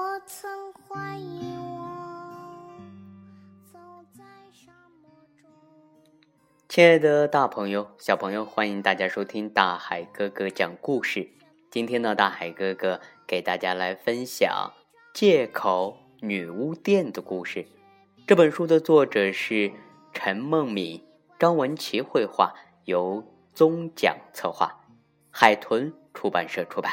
[0.00, 1.84] 我曾怀疑我
[3.70, 3.78] 走
[4.16, 5.50] 在沙漠中。
[6.70, 11.28] 亲爱的大朋友、小朋友，欢迎大家收听大海哥哥讲故事。
[11.70, 14.72] 今天呢，大海哥哥给大家来分享
[15.12, 17.66] 《借口女巫店》的故事。
[18.26, 19.70] 这本书的作者是
[20.14, 21.04] 陈梦敏，
[21.38, 22.54] 张文琪绘画，
[22.86, 23.22] 由
[23.52, 24.80] 宗讲策划，
[25.30, 26.90] 海豚出版社出版。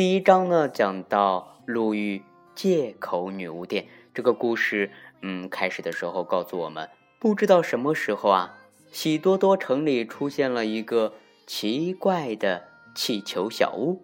[0.00, 2.22] 第一章呢，讲到路遇
[2.54, 4.90] 借口女巫店这个故事。
[5.20, 8.56] 嗯，开始的时候告诉我们，不知道什么时候啊，
[8.90, 11.12] 喜多多城里出现了一个
[11.46, 14.00] 奇怪的气球小屋。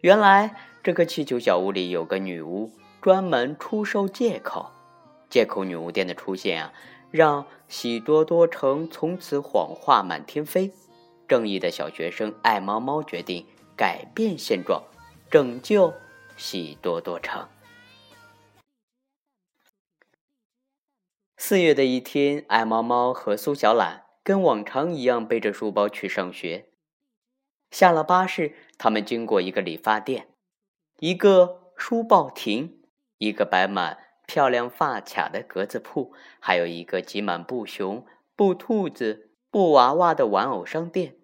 [0.00, 4.72] 原来，这个气球小屋里有个女巫，专门出售借口。
[5.30, 6.72] 借口女巫店的出现啊，
[7.12, 10.72] 让喜多多城从此谎话满天飞。
[11.28, 13.46] 正义的小学生爱猫猫决定
[13.76, 14.82] 改变现状。
[15.30, 15.92] 拯救
[16.38, 17.46] 喜多多城。
[21.36, 26.70] 四月的一天，爱猫猫和苏小懒跟往常一样背着书包去上学。
[27.70, 30.28] 下了巴士，他们经过一个理发店，
[31.00, 32.84] 一个书报亭，
[33.18, 41.17] 一个摆满漂亮发卡的格子铺，还有一个挤满布熊、布兔子、布娃娃的玩偶商店。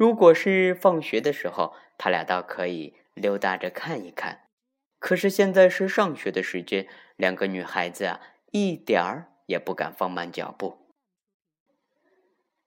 [0.00, 4.44] 如果是放学的时候，他俩倒可以溜达着看一看，
[4.98, 8.18] 可是现在是上学的时间，两个女孩子啊，
[8.50, 10.78] 一点儿也不敢放慢脚步。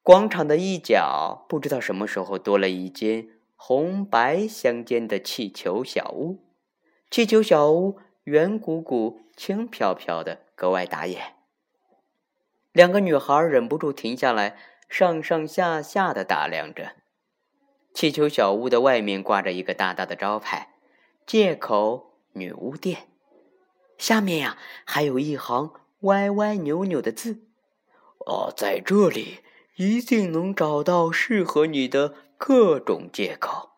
[0.03, 6.37] 广场的一角，不知道什么时候多了一间红白相间的气球小屋。
[7.09, 11.33] 气球小屋圆鼓鼓、轻飘飘的，格外打眼。
[12.73, 14.55] 两个女孩忍不住停下来，
[14.87, 16.91] 上上下下的打量着。
[17.93, 20.73] 气球小屋的外面挂着一个大大的招牌
[21.27, 23.07] “借口女巫店”，
[23.97, 27.43] 下面呀还有一行歪歪扭扭的字
[28.25, 29.39] ：“哦，在这里
[29.75, 33.69] 一定能找到适合你的各种借口。”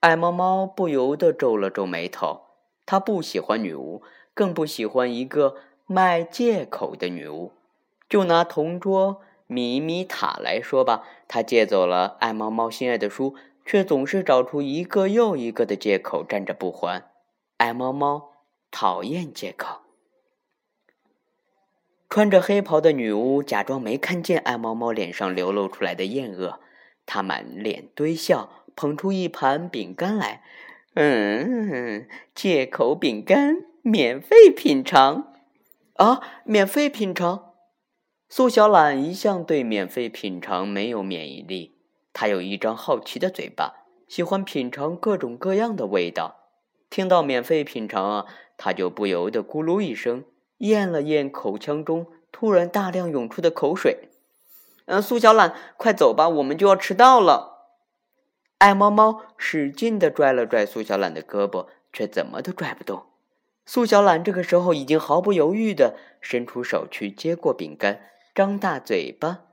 [0.00, 2.42] 爱猫猫不由得皱了皱眉头，
[2.84, 4.02] 他不喜欢女巫，
[4.34, 7.52] 更不喜欢一个卖借口的女巫。
[8.08, 9.22] 就拿同桌。
[9.48, 17.10] 米米塔来说吧，他借走了爱猫猫心爱的书，却总是找出一个又一个的借口站着不还。
[17.56, 18.30] 爱猫猫
[18.70, 19.80] 讨厌借口。
[22.10, 26.60] 穿着黑袍的女巫假装没看见爱猫猫脸上流露出来的厌恶，
[27.04, 30.42] 她满脸堆笑，捧出一盘饼干来。
[30.94, 35.32] 嗯，借口饼干，免费品尝。
[35.94, 37.47] 啊，免费品尝。
[38.30, 41.78] 苏小懒一向对免费品尝没有免疫力，
[42.12, 46.36] 他有一张好奇的嘴巴，喜欢品尝各种各样的味道。
[46.90, 48.26] 听到免费品尝啊，
[48.58, 50.24] 他就不由得咕噜一声，
[50.58, 54.10] 咽了咽口腔中突然大量涌出的口水。
[54.84, 57.70] 嗯，苏小懒，快走吧，我们就要迟到了。
[58.58, 63.06] 爱猫猫使劲的拽了拽苏小懒的胳膊，却怎么都拽不动。
[63.64, 68.02] 苏小懒这个时候已经毫不犹豫的伸出手去接过饼干。
[68.38, 69.46] 张大嘴巴，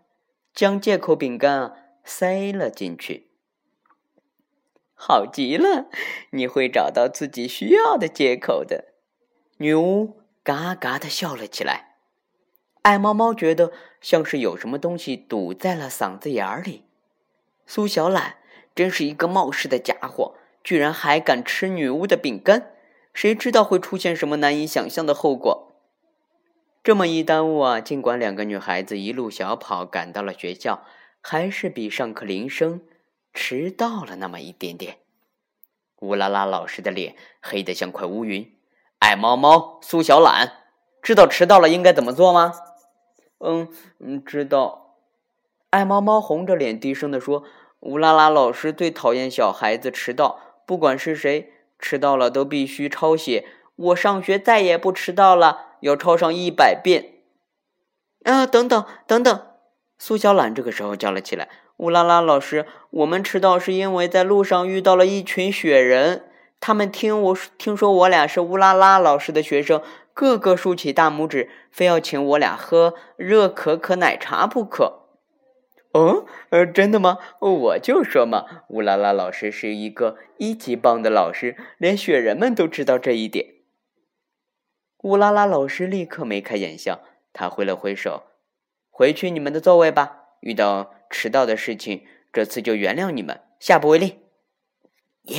[0.54, 3.32] 将借口饼干塞了进去。
[4.94, 5.88] 好极了，
[6.30, 8.94] 你会找到自己需要的借口的。
[9.58, 11.96] 女巫嘎嘎的笑了起来。
[12.84, 16.84] 爱猫猫觉得像是有什么东西堵在了嗓子眼里。
[17.66, 18.36] 苏小懒
[18.76, 22.74] 真是一个冒失的家伙，居然还敢吃女巫的饼干，
[23.16, 25.72] 谁知道会出现什么难以想象的后果？
[26.86, 30.84] 这么一耽误啊，尽管两个女孩子一路小跑赶到了学校，
[31.20, 32.82] 还是比上课铃声
[33.34, 34.98] 迟到了那么一点点。
[36.02, 38.56] 乌拉拉老师的脸黑得像块乌云。
[39.00, 40.60] 爱猫猫苏小懒，
[41.02, 42.54] 知道迟到了应该怎么做吗？
[43.40, 45.00] 嗯嗯，知道。
[45.72, 47.44] 爱猫猫红着脸低声地说
[47.82, 53.48] ：“乌拉拉老师最讨厌小孩子迟到，不管是谁迟到了都必须抄写。
[53.76, 57.14] 我上学再也不迟到了。”要抄上一百遍！
[58.24, 59.42] 啊，等等等等！
[60.00, 66.24] 苏小懒这个时候叫了起来：“乌拉拉老师，我们迟到是因为在路上遇到了一群雪人，
[66.60, 69.84] 他们听我听说我俩是乌拉拉老师的学生，
[70.14, 75.04] 个个竖起大拇指，非要请我俩喝热可可奶茶不可。”
[75.94, 77.20] 哦，呃，真的吗？
[77.40, 83.55] 我就说嘛，乌拉拉老师是一个一级棒的老师，连雪人们都知道这一点。
[85.06, 88.24] 乌拉拉老师立刻眉开眼笑，他挥了挥手
[88.90, 90.24] ：“回去你们的座位吧。
[90.40, 92.04] 遇到迟到的事情，
[92.34, 94.22] 这次就原谅你们，下不为例。”
[95.30, 95.38] 耶！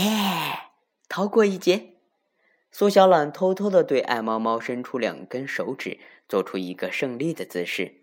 [1.09, 1.95] 逃过一劫。
[2.71, 5.99] 苏小懒偷偷的对爱猫猫伸出两根手指，
[6.29, 8.03] 做出一个胜利的姿势。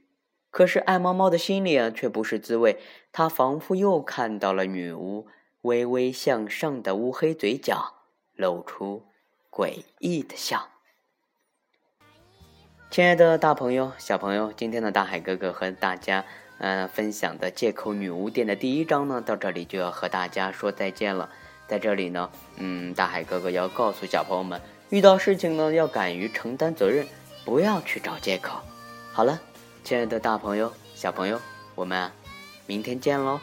[0.51, 2.77] 可是爱猫猫的心里啊，却不是滋味。
[3.13, 5.27] 它仿佛又看到了女巫
[5.61, 8.01] 微微向上的乌黑嘴角，
[8.35, 9.05] 露出
[9.49, 10.72] 诡异的笑。
[12.93, 16.23] 亲爱的大朋友、小朋友，今天的大海哥哥和大家，
[16.59, 21.27] 呃，分享的借口女巫店的第一章呢，到这里就要和大家说再见了。
[21.67, 24.61] 在这里呢，嗯，大海哥哥要告诉小朋友们，
[24.91, 27.07] 遇到事情呢，要敢于承担责任，
[27.43, 28.59] 不要去找借口。
[29.11, 29.41] 好了，
[29.83, 31.41] 亲爱的大朋友、小朋友，
[31.73, 32.11] 我们
[32.67, 33.39] 明天见喽。